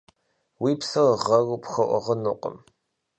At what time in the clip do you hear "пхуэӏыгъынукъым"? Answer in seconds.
1.63-2.57